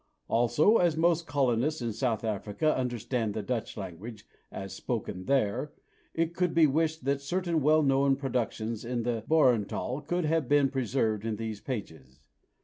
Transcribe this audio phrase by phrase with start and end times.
[0.27, 5.73] Also as most colonists in South Africa understand the Dutch language "as spoken there,"
[6.15, 10.69] it could be wished that certain well known productions in the "Boerentaal" could have been
[10.69, 12.19] preserved in these pages.